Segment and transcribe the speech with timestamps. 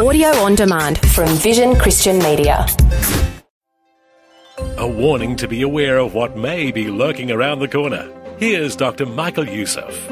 [0.00, 2.64] Audio on demand from Vision Christian Media.
[4.78, 8.10] A warning to be aware of what may be lurking around the corner.
[8.38, 9.04] Here's Dr.
[9.04, 10.08] Michael Youssef.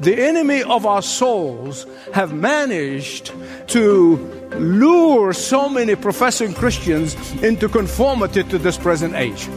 [0.00, 3.32] The enemy of our souls have managed
[3.68, 4.16] to
[4.58, 9.48] lure so many professing Christians into conformity to this present age.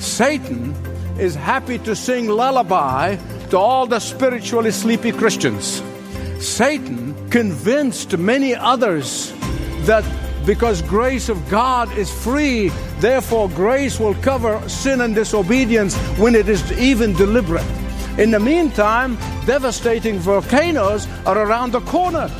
[0.00, 0.74] Satan
[1.18, 3.16] is happy to sing lullaby
[3.50, 5.82] to all the spiritually sleepy Christians.
[6.40, 9.32] Satan convinced many others
[9.86, 10.04] that
[10.44, 16.46] because grace of God is free, therefore grace will cover sin and disobedience when it
[16.46, 17.64] is even deliberate.
[18.18, 19.16] In the meantime,
[19.46, 22.30] devastating volcanoes are around the corner.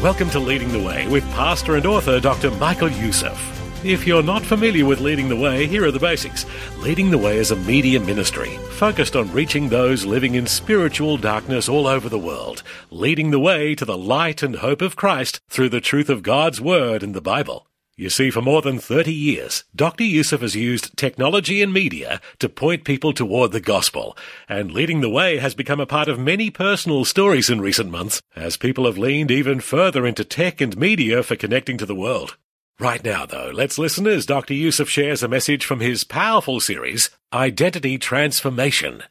[0.00, 2.52] Welcome to Leading the Way with pastor and author Dr.
[2.52, 3.59] Michael Youssef.
[3.82, 6.44] If you're not familiar with Leading the Way, here are the basics.
[6.80, 11.66] Leading the Way is a media ministry focused on reaching those living in spiritual darkness
[11.66, 15.70] all over the world, leading the way to the light and hope of Christ through
[15.70, 17.68] the truth of God's Word in the Bible.
[17.96, 20.04] You see, for more than 30 years, Dr.
[20.04, 24.14] Youssef has used technology and media to point people toward the gospel,
[24.46, 28.20] and leading the way has become a part of many personal stories in recent months
[28.36, 32.36] as people have leaned even further into tech and media for connecting to the world.
[32.80, 34.54] Right now, though, let's listen as Dr.
[34.54, 39.02] Youssef shares a message from his powerful series, Identity Transformation.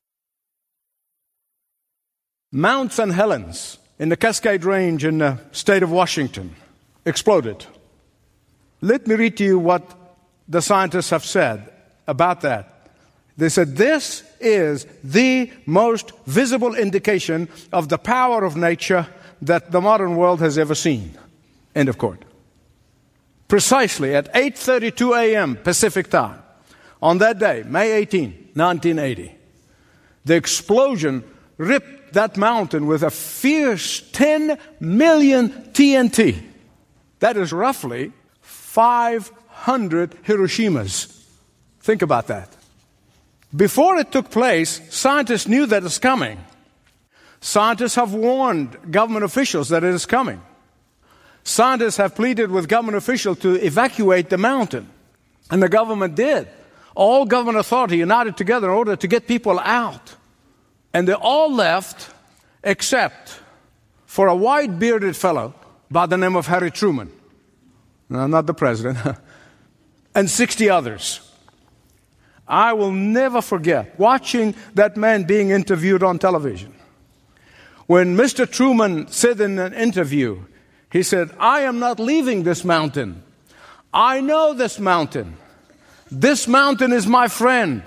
[2.52, 3.14] Mount St.
[3.14, 6.56] Helens in the Cascade Range in the state of Washington
[7.06, 7.67] exploded.
[8.81, 9.83] Let me read to you what
[10.48, 11.72] the scientists have said
[12.08, 12.89] about that.
[13.38, 19.06] They said this is the most visible indication of the power of nature
[19.44, 21.16] that the modern world has ever seen.
[21.76, 22.26] End of quote.
[23.50, 25.55] Precisely at 8:32 a.m.
[25.58, 26.39] Pacific time
[27.02, 29.36] on that day, May 18, 1980,
[30.23, 31.23] the explosion
[31.58, 36.44] ripped that mountain with a fierce 10 million TNT.
[37.20, 41.25] That is roughly 500 Hiroshimas.
[41.81, 42.55] Think about that.
[43.55, 46.37] Before it took place, scientists knew that it's coming.
[47.42, 50.39] Scientists have warned government officials that it is coming.
[51.44, 54.89] Scientists have pleaded with government officials to evacuate the mountain,
[55.50, 56.48] and the government did.
[56.95, 60.16] All government authority united together in order to get people out.
[60.94, 62.14] And they all left
[62.64, 63.39] except
[64.05, 65.54] for a white bearded fellow
[65.89, 67.11] by the name of Harry Truman.
[68.10, 68.98] No, not the president.
[70.16, 71.22] and 60 others.
[72.48, 76.73] I will never forget watching that man being interviewed on television.
[77.86, 78.49] When Mr.
[78.49, 80.39] Truman said in an interview,
[80.92, 83.23] he said, I am not leaving this mountain.
[83.94, 85.38] I know this mountain.
[86.11, 87.83] This mountain is my friend.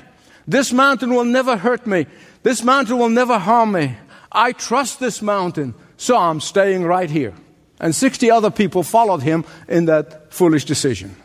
[0.47, 2.07] This mountain will never hurt me.
[2.43, 3.97] This mountain will never harm me.
[4.31, 7.35] I trust this mountain, so I'm staying right here.
[7.81, 11.17] And 60 other people followed him in that foolish decision.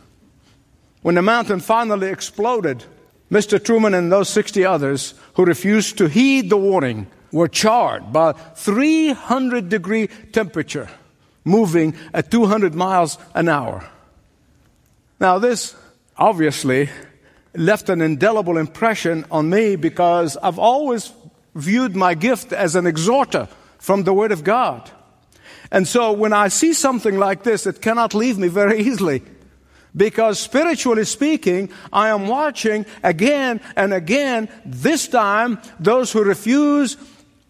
[1.04, 2.84] When the mountain finally exploded,
[3.30, 3.64] Mr.
[3.64, 9.70] Truman and those 60 others who refused to heed the warning were charred by 300
[9.70, 10.90] degree temperature
[11.47, 13.90] moving at 200 miles an hour.
[15.19, 15.75] Now, this
[16.16, 16.90] obviously
[17.56, 21.12] left an indelible impression on me because I've always
[21.56, 23.47] viewed my gift as an exhorter
[23.80, 24.91] from the Word of God.
[25.72, 29.24] And so when I see something like this, it cannot leave me very easily.
[29.96, 36.97] Because spiritually speaking, I am watching again and again, this time, those who refuse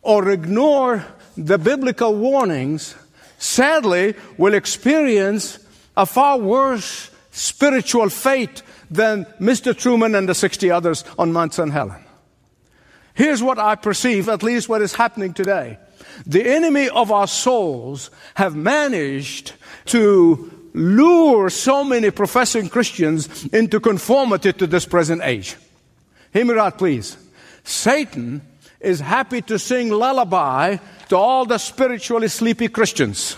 [0.02, 1.06] or ignore
[1.36, 2.96] the biblical warnings
[3.38, 5.60] sadly will experience
[5.96, 9.78] a far worse spiritual fate than Mr.
[9.78, 11.72] Truman and the 60 others on Mount St.
[11.72, 12.04] Helen.
[13.14, 15.80] Here's what I perceive, at least what is happening today.
[16.26, 19.54] The enemy of our souls have managed
[19.86, 25.56] to lure so many professing Christians into conformity to this present age.
[26.32, 27.18] Hear me please.
[27.64, 28.42] Satan
[28.80, 30.78] is happy to sing lullaby
[31.10, 33.38] to all the spiritually sleepy Christians.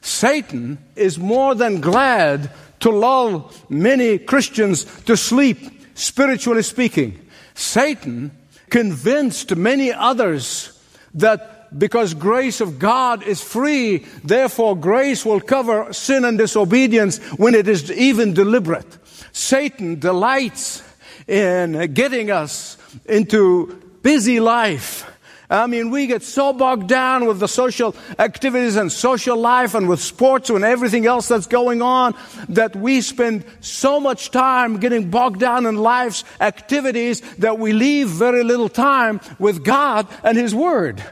[0.00, 5.58] Satan is more than glad to lull many Christians to sleep,
[5.94, 7.18] spiritually speaking.
[7.54, 8.30] Satan
[8.70, 10.72] convinced many others
[11.14, 17.54] that because grace of God is free, therefore grace will cover sin and disobedience when
[17.54, 18.86] it is even deliberate.
[19.32, 20.82] Satan delights
[21.26, 25.04] in getting us into busy life
[25.50, 29.88] I mean, we get so bogged down with the social activities and social life and
[29.88, 32.14] with sports and everything else that's going on
[32.50, 38.08] that we spend so much time getting bogged down in life's activities that we leave
[38.08, 41.02] very little time with God and His Word.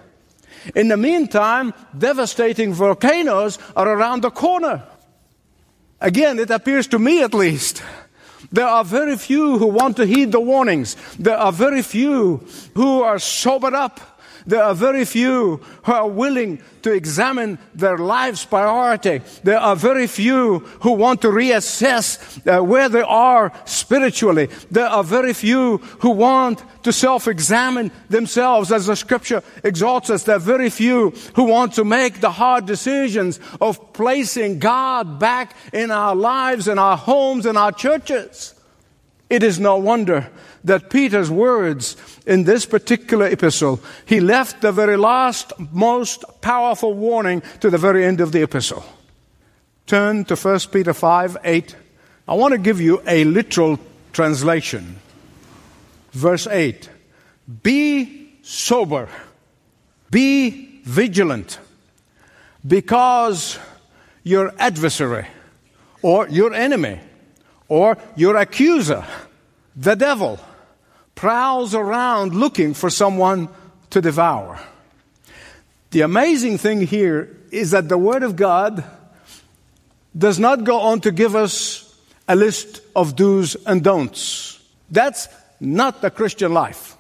[0.75, 4.83] In the meantime, devastating volcanoes are around the corner.
[5.99, 7.83] Again, it appears to me at least.
[8.57, 10.97] There are very few who want to heed the warnings.
[11.19, 12.41] There are very few
[12.75, 14.01] who are sobered up
[14.47, 19.21] there are very few who are willing to examine their life's priority.
[19.43, 24.49] There are very few who want to reassess uh, where they are spiritually.
[24.71, 30.23] There are very few who want to self examine themselves as the scripture exalts us.
[30.23, 35.57] There are very few who want to make the hard decisions of placing God back
[35.73, 38.56] in our lives, in our homes, in our churches.
[39.29, 40.31] It is no wonder
[40.65, 41.97] that Peter's words
[42.27, 48.05] in this particular epistle, he left the very last, most powerful warning to the very
[48.05, 48.85] end of the epistle.
[49.87, 51.77] Turn to 1 Peter 5 8.
[52.29, 53.79] I want to give you a literal
[54.13, 54.97] translation.
[56.13, 56.89] Verse 8
[57.63, 59.09] Be sober,
[60.11, 61.59] be vigilant,
[62.67, 63.59] because
[64.25, 65.27] your adversary,
[66.03, 67.01] or your enemy,
[67.69, 69.05] or your accuser,
[69.75, 70.39] the devil,
[71.15, 73.49] prowls around looking for someone
[73.91, 74.61] to devour.
[75.91, 78.85] The amazing thing here is that the Word of God
[80.17, 81.83] does not go on to give us
[82.29, 84.61] a list of do's and don'ts.
[84.91, 85.29] That's
[85.61, 86.97] not the Christian life.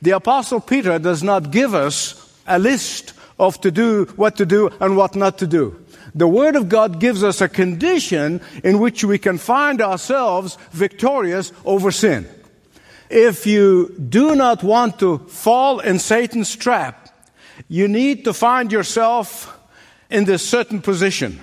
[0.00, 4.70] The Apostle Peter does not give us a list of to do, what to do,
[4.80, 5.84] and what not to do.
[6.14, 11.52] The Word of God gives us a condition in which we can find ourselves victorious
[11.64, 12.28] over sin.
[13.10, 17.08] If you do not want to fall in Satan's trap,
[17.68, 19.58] you need to find yourself
[20.10, 21.40] in this certain position.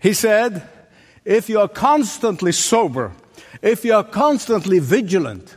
[0.00, 0.68] He said,
[1.24, 3.12] if you are constantly sober,
[3.60, 5.56] if you are constantly vigilant,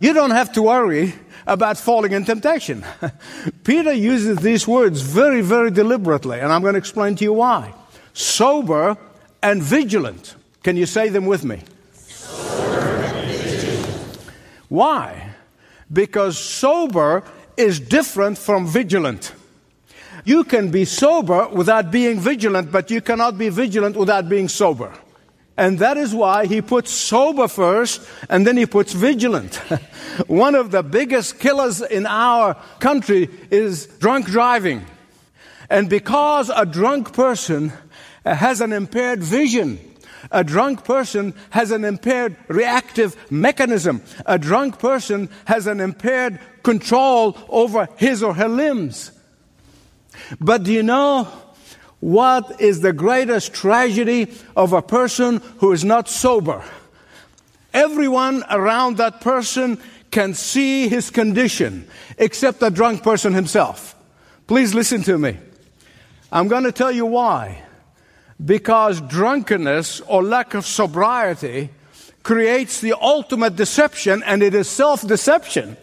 [0.00, 1.14] you don't have to worry
[1.46, 2.84] about falling in temptation.
[3.64, 7.74] Peter uses these words very, very deliberately, and I'm going to explain to you why.
[8.12, 8.96] Sober
[9.42, 10.36] and vigilant.
[10.62, 11.60] Can you say them with me?
[11.92, 14.16] Sober and vigilant.
[14.68, 15.30] Why?
[15.92, 17.22] Because sober
[17.56, 19.32] is different from vigilant.
[20.24, 24.92] You can be sober without being vigilant, but you cannot be vigilant without being sober.
[25.56, 29.54] And that is why he puts sober first and then he puts vigilant.
[30.26, 34.84] One of the biggest killers in our country is drunk driving.
[35.70, 37.72] And because a drunk person
[38.24, 39.78] has an impaired vision,
[40.32, 44.02] a drunk person has an impaired reactive mechanism.
[44.26, 49.12] A drunk person has an impaired control over his or her limbs.
[50.40, 51.28] But do you know
[52.00, 56.62] what is the greatest tragedy of a person who is not sober?
[57.72, 59.78] Everyone around that person
[60.10, 61.88] can see his condition
[62.18, 63.96] except the drunk person himself.
[64.46, 65.36] Please listen to me.
[66.30, 67.62] I'm going to tell you why
[68.44, 71.70] because drunkenness or lack of sobriety
[72.22, 75.76] creates the ultimate deception, and it is self deception.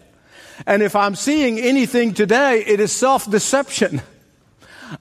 [0.66, 4.02] And if I'm seeing anything today, it is self deception.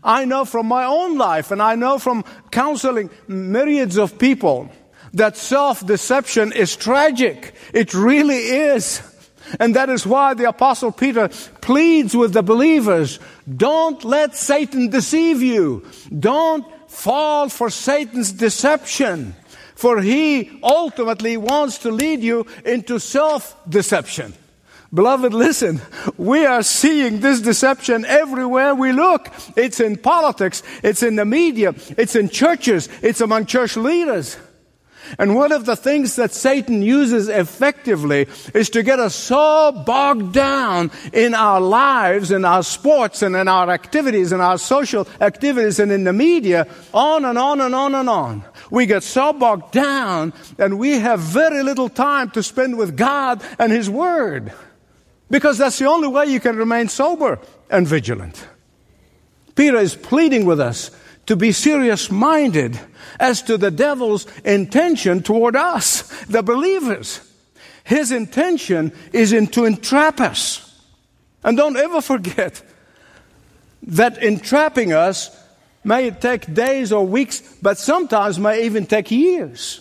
[0.03, 4.69] I know from my own life, and I know from counseling myriads of people,
[5.13, 7.53] that self deception is tragic.
[7.73, 9.01] It really is.
[9.59, 11.29] And that is why the Apostle Peter
[11.61, 13.19] pleads with the believers
[13.57, 15.85] don't let Satan deceive you.
[16.17, 19.35] Don't fall for Satan's deception,
[19.75, 24.33] for he ultimately wants to lead you into self deception.
[24.93, 25.79] Beloved, listen,
[26.17, 29.29] we are seeing this deception everywhere we look.
[29.55, 34.37] It's in politics, it's in the media, it's in churches, it's among church leaders.
[35.17, 40.33] And one of the things that Satan uses effectively is to get us so bogged
[40.33, 45.79] down in our lives, in our sports, and in our activities, in our social activities,
[45.79, 48.43] and in the media, on and on and on and on.
[48.69, 53.41] We get so bogged down, and we have very little time to spend with God
[53.57, 54.53] and His Word.
[55.31, 58.45] Because that's the only way you can remain sober and vigilant.
[59.55, 60.91] Peter is pleading with us
[61.25, 62.77] to be serious minded
[63.19, 67.21] as to the devil's intention toward us, the believers.
[67.85, 70.67] His intention is in to entrap us.
[71.43, 72.61] And don't ever forget
[73.83, 75.35] that entrapping us
[75.83, 79.80] may take days or weeks, but sometimes may even take years.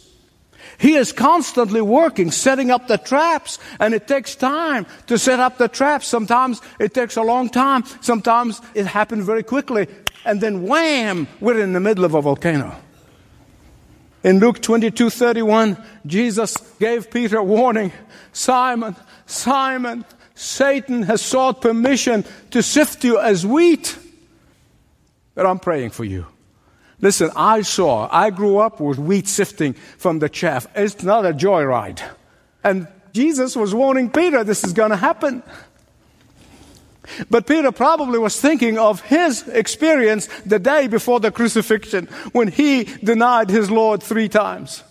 [0.81, 5.59] He is constantly working, setting up the traps, and it takes time to set up
[5.59, 6.07] the traps.
[6.09, 7.85] Sometimes it takes a long time.
[8.01, 9.87] Sometimes it happens very quickly
[10.25, 12.77] and then wham, we're in the middle of a volcano.
[14.23, 17.93] In Luke 22 31, Jesus gave Peter a warning
[18.33, 18.95] Simon,
[19.27, 23.99] Simon, Satan has sought permission to sift you as wheat.
[25.35, 26.27] But I'm praying for you.
[27.01, 30.67] Listen, I saw, I grew up with wheat sifting from the chaff.
[30.75, 32.03] It's not a joyride.
[32.63, 35.43] And Jesus was warning Peter this is going to happen.
[37.29, 42.85] But Peter probably was thinking of his experience the day before the crucifixion when he
[42.85, 44.85] denied his Lord three times.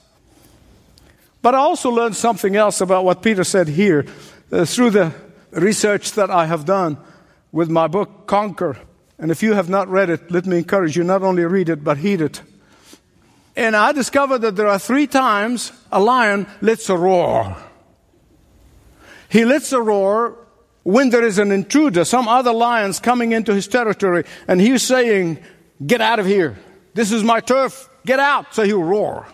[1.42, 4.06] But I also learned something else about what Peter said here
[4.52, 5.14] uh, through the
[5.52, 6.98] research that I have done
[7.52, 8.78] with my book, Conquer.
[9.20, 11.84] And if you have not read it, let me encourage you not only read it,
[11.84, 12.42] but heed it.
[13.56, 17.58] And I discovered that there are three times a lion lets a roar.
[19.28, 20.38] He lets a roar
[20.84, 25.40] when there is an intruder, some other lions coming into his territory, and he's saying,
[25.86, 26.58] Get out of here.
[26.94, 27.90] This is my turf.
[28.06, 28.54] Get out.
[28.54, 29.28] So he'll roar.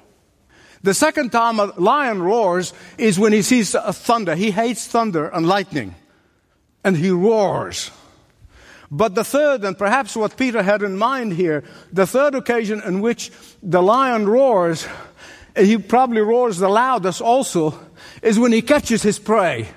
[0.84, 4.36] The second time a lion roars is when he sees a thunder.
[4.36, 5.96] He hates thunder and lightning.
[6.84, 7.90] And he roars.
[8.96, 13.02] But the third, and perhaps what Peter had in mind here, the third occasion in
[13.02, 13.30] which
[13.62, 14.88] the lion roars,
[15.54, 17.78] he probably roars the loudest also,
[18.22, 19.68] is when he catches his prey.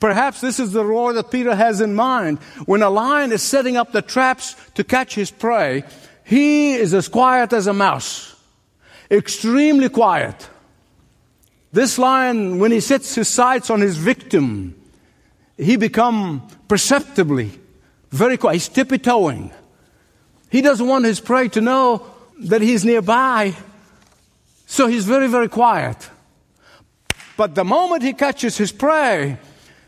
[0.00, 2.38] Perhaps this is the roar that Peter has in mind.
[2.64, 5.84] When a lion is setting up the traps to catch his prey,
[6.24, 8.34] he is as quiet as a mouse.
[9.10, 10.48] Extremely quiet.
[11.70, 14.74] This lion, when he sets his sights on his victim,
[15.58, 17.50] he become perceptibly
[18.10, 18.54] very quiet.
[18.54, 19.52] He's tippy-toeing.
[20.50, 22.06] He doesn't want his prey to know
[22.40, 23.54] that he's nearby.
[24.66, 26.10] So he's very, very quiet.
[27.36, 29.38] But the moment he catches his prey,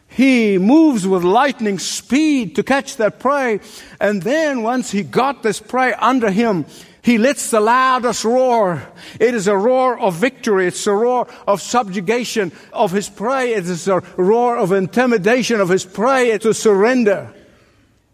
[0.08, 3.60] he moves with lightning speed to catch that prey.
[4.00, 6.66] And then once he got this prey under him,
[7.02, 8.82] he lets the loudest roar.
[9.18, 10.66] It is a roar of victory.
[10.66, 13.54] It's a roar of subjugation of his prey.
[13.54, 16.32] It is a roar of intimidation of his prey.
[16.32, 17.32] A surrender.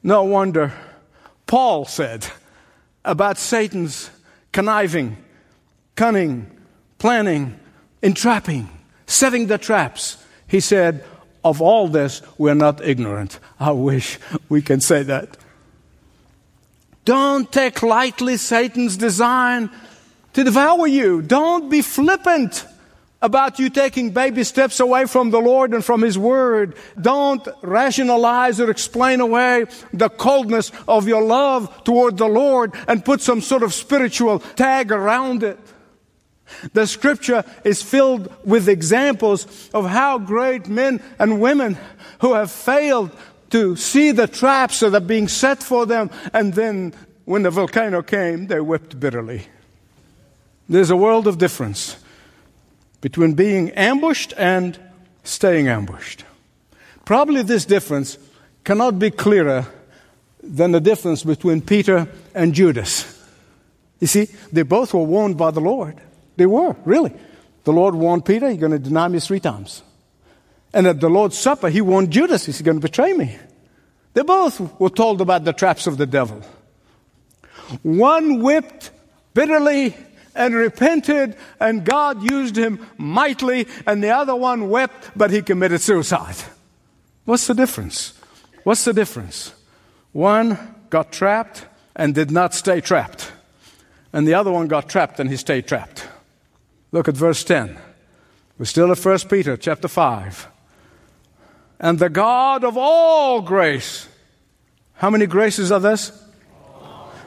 [0.07, 0.75] No wonder
[1.47, 2.27] Paul said
[3.07, 4.11] about Satan's
[4.53, 5.17] conniving,
[5.97, 6.51] cunning,
[6.99, 7.59] planning,
[8.03, 8.69] entrapping,
[9.07, 10.23] setting the traps.
[10.47, 11.03] He said,
[11.43, 13.41] of all this, we're not ignorant.
[13.59, 14.19] I wish
[14.51, 15.39] we can say that.
[17.07, 19.71] Don't take lightly Satan's design
[20.35, 21.23] to devour you.
[21.23, 22.67] Don't be flippant
[23.25, 26.76] about you taking baby steps away from the Lord and from His Word.
[27.00, 29.64] Don't rationalize or explain away
[29.95, 34.93] the coldness of your love toward the Lord and put some sort of spiritual tag
[34.93, 35.59] around it.
[36.75, 41.78] The scripture is filled with examples of how great men and women
[42.21, 43.11] who have failed
[43.50, 46.93] to see the traps that are being set for them, and then
[47.25, 49.47] when the volcano came, they wept bitterly.
[50.69, 51.97] There's a world of difference
[53.05, 54.79] between being ambushed and
[55.25, 56.25] staying ambushed.
[57.05, 58.17] Probably this difference
[58.65, 59.67] cannot be clearer
[60.43, 63.05] than the difference between Peter and Judas.
[64.01, 66.01] You see, they both were warned by the Lord.
[66.39, 67.13] They were, really.
[67.65, 69.83] The Lord warned Peter, You're going to deny me three times.
[70.73, 73.37] And at the Lord's Supper, he warned Judas, He's going to betray me.
[74.15, 76.41] They both were told about the traps of the devil.
[77.83, 78.93] One whipped
[79.35, 79.95] bitterly
[80.35, 85.81] and repented, and God used him mightily, and the other one wept, but he committed
[85.81, 86.37] suicide.
[87.25, 88.14] What's the difference?
[88.64, 89.55] What's the difference?
[90.12, 93.33] One got trapped and did not stay trapped,
[94.12, 96.07] and the other one got trapped and he stayed trapped.
[96.93, 97.76] Look at verse 10.
[98.59, 100.49] We're still at 1 Peter chapter 5.
[101.81, 104.09] And the God of all grace.
[104.95, 106.24] How many graces are this?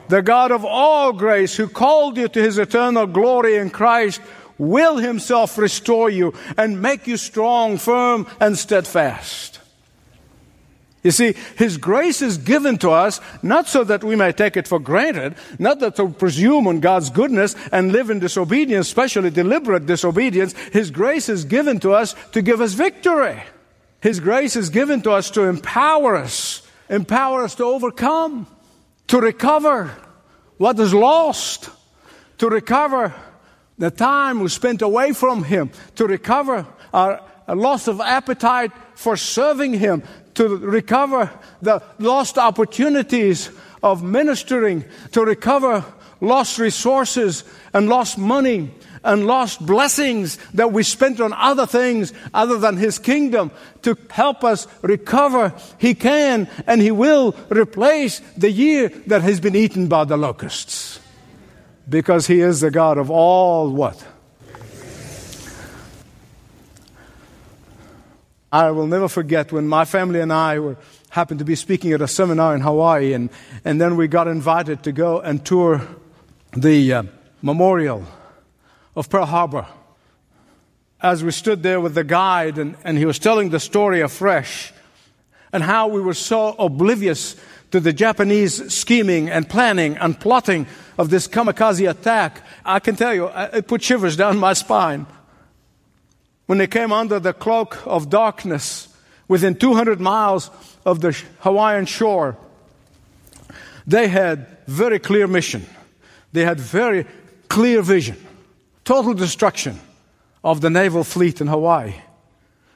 [0.08, 4.20] The God of all grace who called you to his eternal glory in Christ
[4.56, 9.58] will himself restore you and make you strong, firm, and steadfast.
[11.02, 14.66] You see, His grace is given to us not so that we may take it
[14.66, 19.86] for granted, not that to presume on God's goodness and live in disobedience, especially deliberate
[19.86, 20.54] disobedience.
[20.72, 23.40] His grace is given to us to give us victory.
[24.00, 28.46] His grace is given to us to empower us, empower us to overcome,
[29.08, 29.90] to recover
[30.56, 31.70] what is lost,
[32.38, 33.14] to recover
[33.76, 39.74] the time we spent away from Him, to recover our loss of appetite for serving
[39.74, 40.02] Him,
[40.34, 41.30] to recover
[41.62, 43.50] the lost opportunities
[43.82, 45.84] of ministering, to recover
[46.20, 48.70] lost resources and lost money
[49.08, 53.50] and lost blessings that we spent on other things other than His kingdom
[53.82, 55.54] to help us recover.
[55.78, 61.00] He can and He will replace the year that has been eaten by the locusts.
[61.88, 64.06] Because He is the God of all what?
[68.52, 70.76] I will never forget when my family and I were
[71.10, 73.30] happened to be speaking at a seminar in Hawaii, and,
[73.64, 75.86] and then we got invited to go and tour
[76.52, 77.02] the uh,
[77.40, 78.04] memorial
[78.98, 79.64] of Pearl Harbor.
[81.00, 84.72] As we stood there with the guide, and, and he was telling the story afresh,
[85.52, 87.36] and how we were so oblivious
[87.70, 90.66] to the Japanese scheming and planning and plotting
[90.98, 95.06] of this kamikaze attack, I can tell you, uh, it put shivers down my spine.
[96.46, 98.88] When they came under the cloak of darkness
[99.28, 100.50] within 200 miles
[100.84, 102.36] of the Hawaiian shore,
[103.86, 105.66] they had very clear mission.
[106.32, 107.06] They had very
[107.48, 108.16] clear vision.
[108.88, 109.78] Total destruction
[110.42, 111.92] of the naval fleet in Hawaii.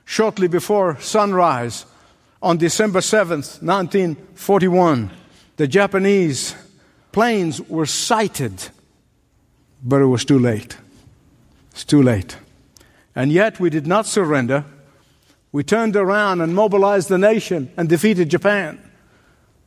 [0.04, 1.87] Shortly before sunrise,
[2.42, 5.11] on December 7th, 1941,
[5.57, 6.54] the Japanese
[7.12, 8.69] planes were sighted,
[9.83, 10.76] but it was too late.
[11.71, 12.37] It's too late.
[13.16, 14.66] And yet we did not surrender.
[15.50, 18.78] We turned around and mobilized the nation and defeated Japan.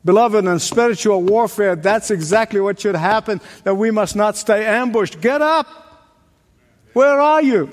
[0.04, 5.20] Beloved, in spiritual warfare, that's exactly what should happen, that we must not stay ambushed.
[5.20, 5.85] Get up!
[6.96, 7.68] Where are you?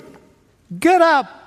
[0.78, 1.43] Get up!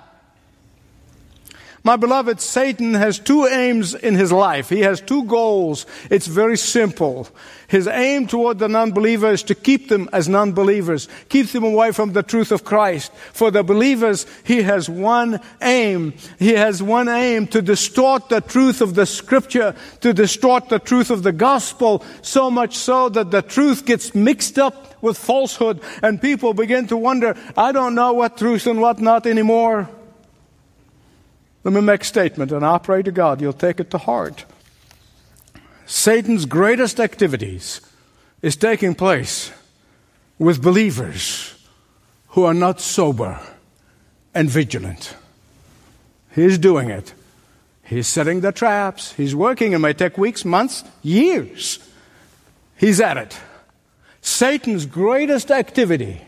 [1.88, 4.67] My beloved, Satan has two aims in his life.
[4.67, 5.86] He has two goals.
[6.12, 7.29] It's very simple.
[7.70, 12.12] His aim toward the non-believer is to keep them as non-believers, keep them away from
[12.12, 13.13] the truth of Christ.
[13.32, 16.13] For the believers, he has one aim.
[16.39, 21.10] He has one aim to distort the truth of the scripture, to distort the truth
[21.10, 26.22] of the gospel, so much so that the truth gets mixed up with falsehood and
[26.22, 29.88] people begin to wonder, I don't know what truth and what not anymore.
[31.68, 34.46] Let me make a statement, and I pray to God you'll take it to heart.
[35.86, 37.82] Satan's greatest activities
[38.42, 39.52] is taking place
[40.40, 41.56] with believers
[42.30, 43.42] who are not sober
[44.34, 45.18] and vigilant.
[46.34, 47.14] He's doing it.
[47.84, 49.12] He's setting the traps.
[49.12, 49.74] He's working.
[49.74, 51.80] It may take weeks, months, years.
[52.78, 53.38] He's at it.
[54.22, 56.22] Satan's greatest activity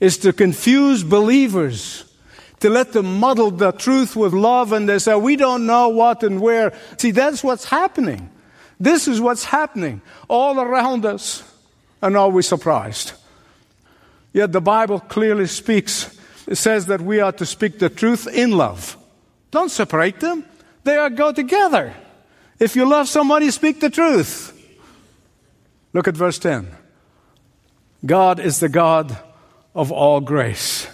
[0.00, 2.04] is to confuse believers
[2.64, 6.22] to let them muddle the truth with love and they say, we don't know what
[6.22, 6.72] and where.
[6.96, 8.30] See, that's what's happening.
[8.80, 11.44] This is what's happening all around us.
[12.00, 13.12] And are we surprised?
[14.32, 16.18] Yet the Bible clearly speaks.
[16.46, 18.96] It says that we are to speak the truth in love.
[19.50, 20.46] Don't separate them.
[20.84, 21.92] They are go together.
[22.58, 24.58] If you love somebody, speak the truth.
[25.92, 26.68] Look at verse 10.
[28.06, 29.14] God is the God
[29.74, 30.88] of all grace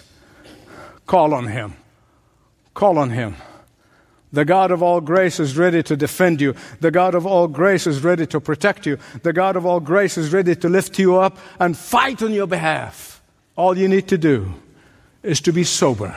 [1.11, 1.73] Call on Him.
[2.73, 3.35] Call on Him.
[4.31, 6.55] The God of all grace is ready to defend you.
[6.79, 8.97] The God of all grace is ready to protect you.
[9.21, 12.47] The God of all grace is ready to lift you up and fight on your
[12.47, 13.21] behalf.
[13.57, 14.53] All you need to do
[15.21, 16.15] is to be sober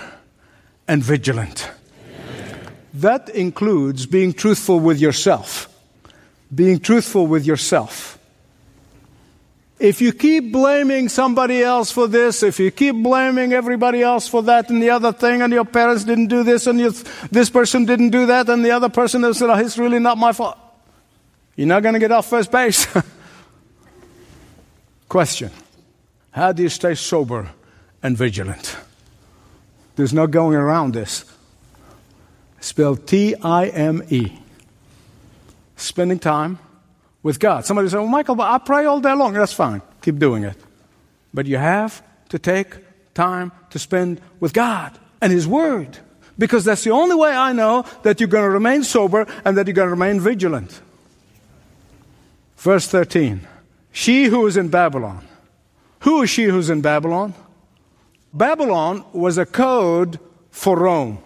[0.86, 1.72] and vigilant.
[2.08, 2.60] Amen.
[2.94, 5.68] That includes being truthful with yourself.
[6.54, 8.16] Being truthful with yourself.
[9.84, 14.42] If you keep blaming somebody else for this, if you keep blaming everybody else for
[14.44, 16.80] that and the other thing, and your parents didn't do this, and
[17.30, 20.16] this person didn't do that, and the other person has said, oh, it's really not
[20.16, 20.56] my fault,
[21.54, 22.86] you're not going to get off first base.
[25.10, 25.50] Question
[26.30, 27.50] How do you stay sober
[28.02, 28.78] and vigilant?
[29.96, 31.26] There's no going around this.
[32.58, 34.32] Spelled T I M E.
[35.76, 36.58] Spending time
[37.24, 37.64] with God.
[37.64, 39.32] Somebody said, well, Michael, I pray all day long.
[39.32, 39.82] That's fine.
[40.02, 40.56] Keep doing it.
[41.32, 42.76] But you have to take
[43.14, 45.98] time to spend with God and His Word.
[46.38, 49.66] Because that's the only way I know that you're going to remain sober and that
[49.66, 50.80] you're going to remain vigilant.
[52.58, 53.40] Verse 13
[53.90, 55.26] She who is in Babylon.
[56.00, 57.32] Who is she who's in Babylon?
[58.34, 60.18] Babylon was a code
[60.50, 61.18] for Rome.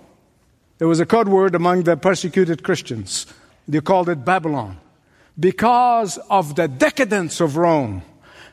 [0.76, 3.26] There was a code word among the persecuted Christians.
[3.66, 4.78] They called it Babylon
[5.38, 8.02] because of the decadence of Rome,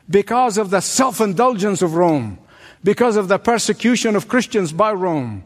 [0.08, 2.38] because of the self indulgence of Rome,
[2.84, 5.42] because of the persecution of Christians by Rome,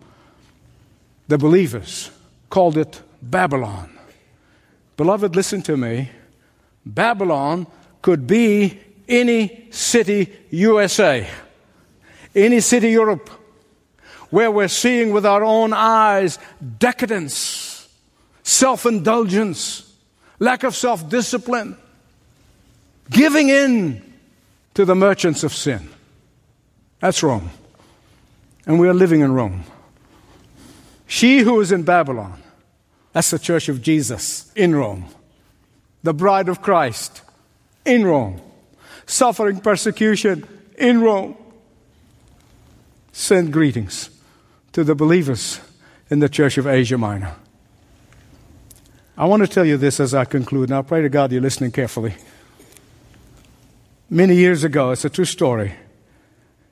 [1.28, 2.10] the believers
[2.50, 3.96] called it Babylon.
[4.96, 6.10] Beloved, listen to me.
[6.84, 7.66] Babylon
[8.02, 11.26] could be any city USA,
[12.34, 13.30] any city Europe,
[14.28, 16.38] where we're seeing with our own eyes
[16.78, 17.88] decadence,
[18.42, 19.89] self indulgence
[20.40, 21.76] lack of self discipline,
[23.08, 24.02] giving in
[24.74, 25.88] to the merchants of sin.
[26.98, 27.50] That's Rome.
[28.66, 29.64] And we are living in Rome.
[31.06, 32.42] She who is in Babylon,
[33.12, 35.06] that's the church of Jesus in Rome.
[36.02, 37.22] The bride of Christ
[37.84, 38.40] in Rome.
[39.06, 40.46] Suffering persecution
[40.78, 41.36] in Rome.
[43.12, 44.08] Send greetings
[44.72, 45.60] to the believers
[46.08, 47.34] in the Church of Asia Minor.
[49.20, 51.72] I want to tell you this as I conclude, I pray to God you're listening
[51.72, 52.14] carefully.
[54.08, 55.74] Many years ago, it's a true story.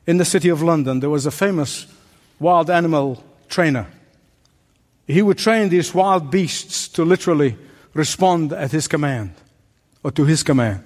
[0.07, 1.87] In the city of London, there was a famous
[2.41, 3.87] wild animal trainer.
[5.07, 7.59] He would train these wild beasts to literally
[7.93, 9.35] respond at his command
[10.03, 10.85] or to his command.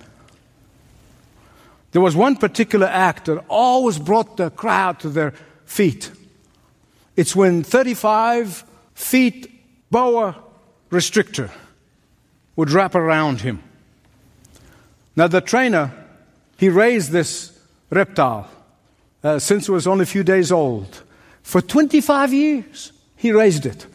[1.92, 5.32] There was one particular act that always brought the crowd to their
[5.64, 6.10] feet.
[7.14, 9.48] It's when 35 feet
[9.92, 10.42] boa
[10.92, 11.50] restrictor
[12.54, 13.62] would wrap around him.
[15.16, 15.92] Now, the trainer,
[16.58, 17.58] he raised this
[17.90, 18.48] reptile
[19.24, 21.02] uh, since it was only a few days old.
[21.42, 23.86] For 25 years, he raised it.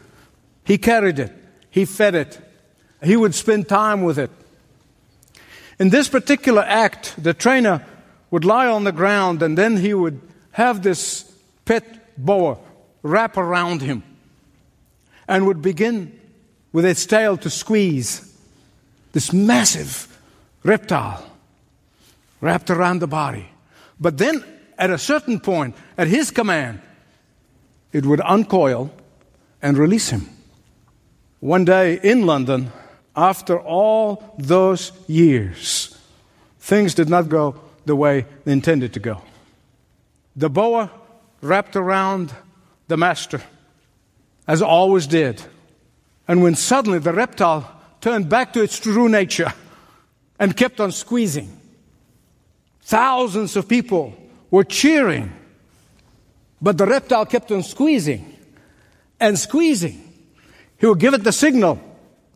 [0.66, 1.32] He carried it.
[1.70, 2.40] He fed it.
[3.04, 4.32] He would spend time with it.
[5.80, 7.86] In this particular act, the trainer
[8.32, 10.20] would lie on the ground and then he would
[10.52, 11.32] have this
[11.66, 11.86] pet
[12.18, 12.58] boa
[13.04, 14.04] wrap around him
[15.28, 16.17] and would begin
[16.78, 18.38] with its tail to squeeze
[19.12, 20.16] this massive
[20.62, 21.26] reptile
[22.40, 23.50] wrapped around the body.
[24.00, 24.44] But then,
[24.78, 26.80] at a certain point, at his command,
[27.92, 28.94] it would uncoil
[29.60, 30.30] and release him.
[31.40, 32.72] One day in London,
[33.16, 35.98] after all those years,
[36.60, 39.24] things did not go the way they intended to go.
[40.36, 40.92] The boa
[41.42, 42.36] wrapped around
[42.88, 43.42] the master,
[44.48, 45.42] as always did.
[46.28, 49.54] And when suddenly the reptile turned back to its true nature
[50.40, 51.58] and kept on squeezing,
[52.82, 54.14] thousands of people
[54.52, 55.32] were cheering.
[56.62, 58.34] But the reptile kept on squeezing
[59.20, 60.04] and squeezing.
[60.80, 61.80] He would give it the signal.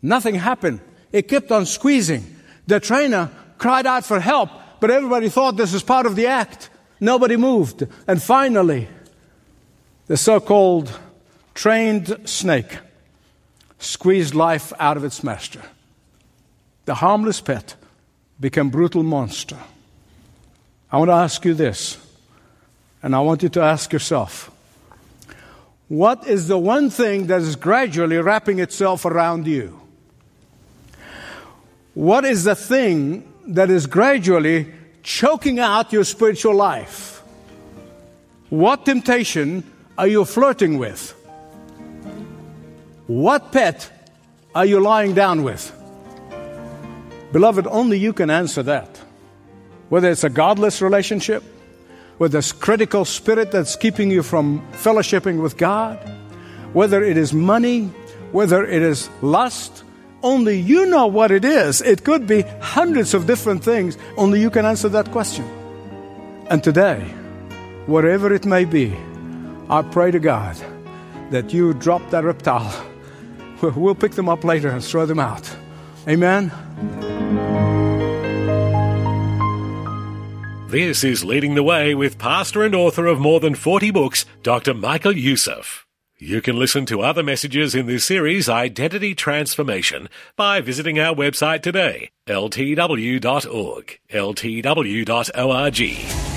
[0.01, 0.79] Nothing happened.
[1.11, 2.35] It kept on squeezing.
[2.67, 4.49] The trainer cried out for help,
[4.79, 6.69] but everybody thought this was part of the act.
[6.99, 7.85] Nobody moved.
[8.07, 8.87] And finally,
[10.07, 10.97] the so called
[11.53, 12.77] trained snake
[13.81, 15.61] squeezed life out of its master.
[16.85, 17.75] The harmless pet
[18.39, 19.57] became brutal monster.
[20.91, 21.97] I want to ask you this,
[23.01, 24.51] and I want you to ask yourself
[25.87, 29.81] what is the one thing that is gradually wrapping itself around you?
[31.93, 34.71] What is the thing that is gradually
[35.03, 37.21] choking out your spiritual life?
[38.49, 41.13] What temptation are you flirting with?
[43.11, 43.91] What pet
[44.55, 45.69] are you lying down with?
[47.33, 49.01] Beloved, only you can answer that.
[49.89, 51.43] Whether it's a godless relationship,
[52.19, 55.99] whether it's critical spirit that's keeping you from fellowshipping with God,
[56.71, 57.87] whether it is money,
[58.31, 59.83] whether it is lust,
[60.23, 61.81] only you know what it is.
[61.81, 63.97] It could be hundreds of different things.
[64.15, 65.43] Only you can answer that question.
[66.49, 67.01] And today,
[67.87, 68.95] whatever it may be,
[69.69, 70.55] I pray to God
[71.31, 72.87] that you drop that reptile
[73.61, 75.55] We'll pick them up later and throw them out.
[76.07, 76.51] Amen.
[80.69, 84.73] This is Leading the Way with pastor and author of more than 40 books, Dr.
[84.73, 85.85] Michael Youssef.
[86.17, 91.61] You can listen to other messages in this series, Identity Transformation, by visiting our website
[91.61, 96.30] today, ltw.org, ltw.org.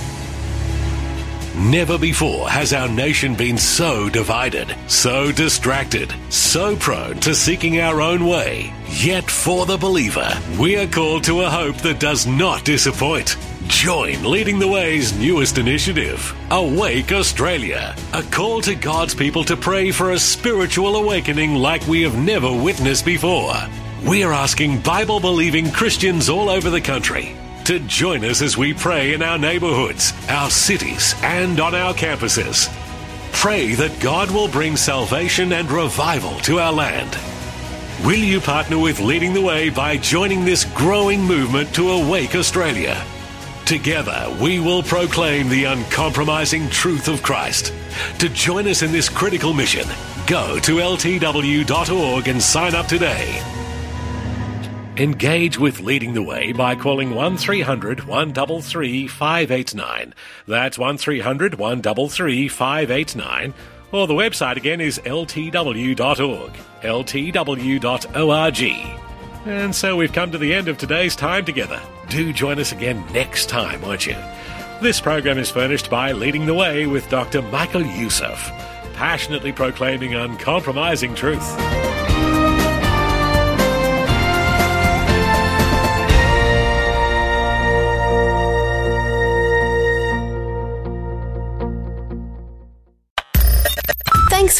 [1.56, 8.00] Never before has our nation been so divided, so distracted, so prone to seeking our
[8.00, 8.72] own way.
[8.88, 13.36] Yet for the believer, we are called to a hope that does not disappoint.
[13.68, 19.92] Join Leading the Way's newest initiative, Awake Australia, a call to God's people to pray
[19.92, 23.54] for a spiritual awakening like we have never witnessed before.
[24.04, 28.74] We are asking Bible believing Christians all over the country to join us as we
[28.74, 32.68] pray in our neighborhoods, our cities, and on our campuses.
[33.32, 37.16] Pray that God will bring salvation and revival to our land.
[38.04, 43.02] Will you partner with Leading the Way by joining this growing movement to awake Australia?
[43.64, 47.72] Together, we will proclaim the uncompromising truth of Christ.
[48.18, 49.88] To join us in this critical mission,
[50.26, 53.53] go to ltw.org and sign up today.
[54.96, 60.14] Engage with Leading the Way by calling 1300 133 589.
[60.46, 63.54] That's 1300 133 589.
[63.90, 66.52] Or the website again is ltw.org.
[66.82, 68.62] ltw.org.
[69.46, 71.82] And so we've come to the end of today's time together.
[72.08, 74.16] Do join us again next time, won't you?
[74.80, 77.42] This program is furnished by Leading the Way with Dr.
[77.42, 78.38] Michael Youssef,
[78.94, 82.03] passionately proclaiming uncompromising truth.